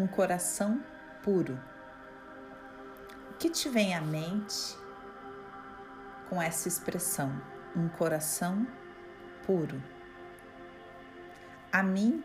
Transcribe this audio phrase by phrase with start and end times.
[0.00, 0.82] um coração
[1.22, 1.60] puro.
[3.30, 4.74] O que te vem à mente
[6.30, 7.30] com essa expressão?
[7.76, 8.66] Um coração
[9.44, 9.82] puro.
[11.70, 12.24] A mim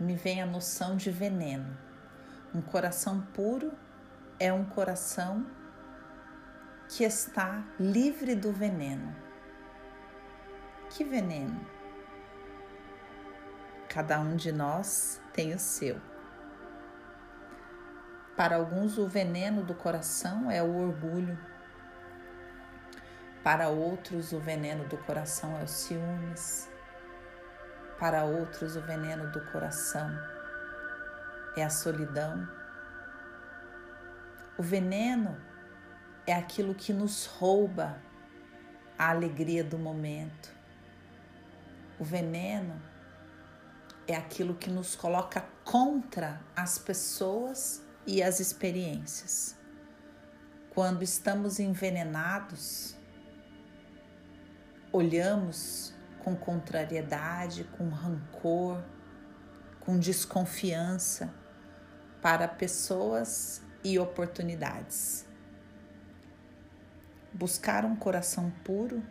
[0.00, 1.78] me vem a noção de veneno.
[2.52, 3.72] Um coração puro
[4.40, 5.46] é um coração
[6.88, 9.14] que está livre do veneno.
[10.90, 11.77] Que veneno?
[13.88, 15.98] Cada um de nós tem o seu.
[18.36, 21.38] Para alguns, o veneno do coração é o orgulho.
[23.42, 26.68] Para outros, o veneno do coração é o ciúmes.
[27.98, 30.10] Para outros, o veneno do coração
[31.56, 32.46] é a solidão.
[34.58, 35.34] O veneno
[36.26, 37.96] é aquilo que nos rouba
[38.98, 40.52] a alegria do momento.
[41.98, 42.80] O veneno
[44.08, 49.54] é aquilo que nos coloca contra as pessoas e as experiências.
[50.70, 52.96] Quando estamos envenenados,
[54.90, 55.92] olhamos
[56.24, 58.82] com contrariedade, com rancor,
[59.78, 61.32] com desconfiança
[62.22, 65.26] para pessoas e oportunidades.
[67.30, 69.02] Buscar um coração puro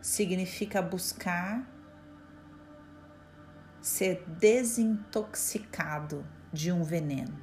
[0.00, 1.66] significa buscar
[3.82, 7.36] ser desintoxicado de um veneno.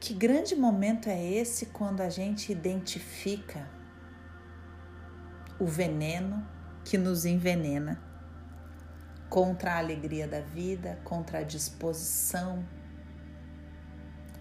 [0.00, 3.68] Que grande momento é esse quando a gente identifica
[5.58, 6.46] o veneno
[6.84, 8.02] que nos envenena
[9.28, 12.64] contra a alegria da vida, contra a disposição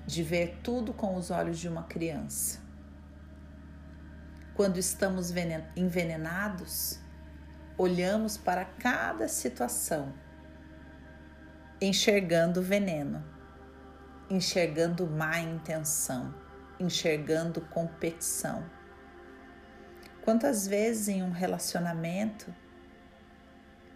[0.05, 2.59] de ver tudo com os olhos de uma criança.
[4.53, 5.31] Quando estamos
[5.75, 6.99] envenenados,
[7.77, 10.13] olhamos para cada situação,
[11.81, 13.23] enxergando veneno,
[14.29, 16.33] enxergando má intenção,
[16.79, 18.65] enxergando competição.
[20.23, 22.53] Quantas vezes em um relacionamento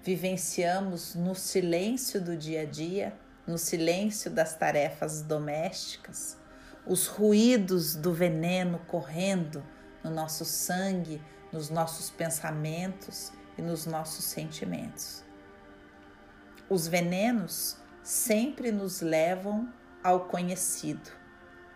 [0.04, 3.14] vivenciamos no silêncio do dia a dia,
[3.48, 6.38] no silêncio das tarefas domésticas,
[6.86, 9.64] os ruídos do veneno correndo
[10.04, 11.22] no nosso sangue,
[11.52, 15.22] nos nossos pensamentos e nos nossos sentimentos.
[16.70, 19.72] Os venenos sempre nos levam
[20.02, 21.12] ao conhecido,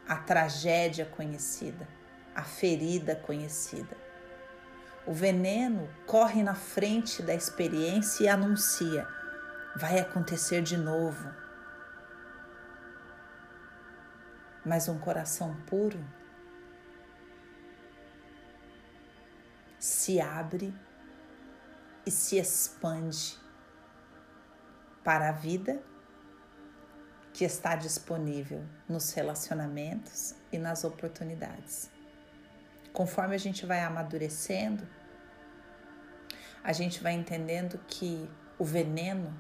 [0.08, 1.86] à tragédia conhecida,
[2.34, 3.98] à ferida conhecida.
[5.06, 9.06] O veneno corre na frente da experiência e anuncia:
[9.76, 11.30] vai acontecer de novo.
[14.66, 16.00] Mas um coração puro
[19.78, 20.74] se abre
[22.06, 23.38] e se expande
[25.04, 25.82] para a vida
[27.34, 31.90] que está disponível nos relacionamentos e nas oportunidades.
[32.94, 34.88] Conforme a gente vai amadurecendo,
[36.64, 39.36] a gente vai entendendo que o veneno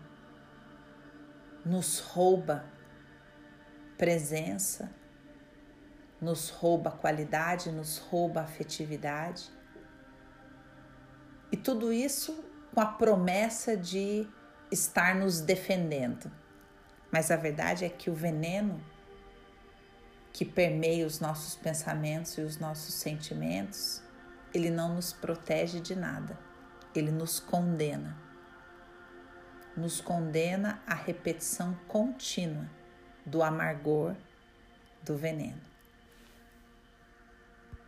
[1.63, 2.65] nos rouba
[3.97, 4.91] presença,
[6.19, 9.51] nos rouba qualidade, nos rouba afetividade.
[11.51, 12.43] E tudo isso
[12.73, 14.27] com a promessa de
[14.71, 16.31] estar nos defendendo.
[17.11, 18.83] Mas a verdade é que o veneno
[20.31, 24.01] que permeia os nossos pensamentos e os nossos sentimentos,
[24.51, 26.39] ele não nos protege de nada,
[26.95, 28.17] ele nos condena.
[29.77, 32.67] Nos condena à repetição contínua
[33.23, 34.15] do amargor
[35.03, 35.72] do veneno.